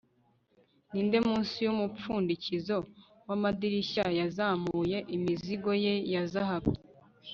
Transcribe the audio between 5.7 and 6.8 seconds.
ye ya zahabu